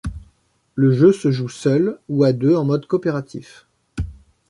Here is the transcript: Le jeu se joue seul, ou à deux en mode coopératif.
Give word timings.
Le 0.73 0.91
jeu 0.93 1.11
se 1.13 1.29
joue 1.29 1.47
seul, 1.47 1.99
ou 2.09 2.23
à 2.23 2.33
deux 2.33 2.55
en 2.55 2.65
mode 2.65 2.87
coopératif. 2.87 3.67